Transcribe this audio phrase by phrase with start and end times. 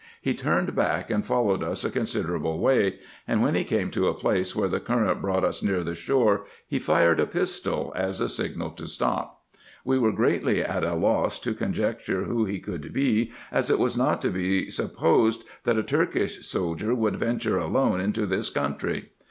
[0.19, 4.15] He turned back, and followed us a considerable way; and when he came to a
[4.15, 8.27] place, where the current brought us near the shore, he fired a pistol, as a
[8.27, 9.43] signal to stop.
[9.85, 13.95] We were greatly at a loss to conjecture who he could be, as it was
[13.95, 19.09] not to be supposed, that a Turkish soldier would venture alone into this country.